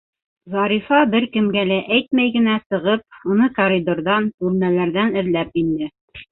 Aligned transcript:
Зарифа, 0.53 1.01
бер 1.11 1.27
кемгә 1.35 1.65
әйтмәй 1.75 2.33
генә 2.39 2.57
сығып, 2.63 3.05
уны 3.35 3.53
коридорҙан, 3.61 4.33
бүлмәләрҙән 4.43 5.25
эҙләп 5.25 5.65
инде. 5.67 5.97